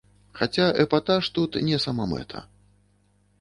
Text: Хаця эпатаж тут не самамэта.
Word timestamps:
Хаця 0.37 0.63
эпатаж 0.83 1.29
тут 1.35 1.59
не 1.67 1.77
самамэта. 1.85 2.43